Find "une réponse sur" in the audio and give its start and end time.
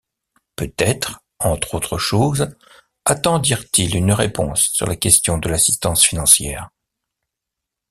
3.95-4.87